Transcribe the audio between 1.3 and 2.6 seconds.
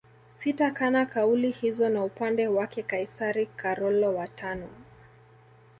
hizo na Upande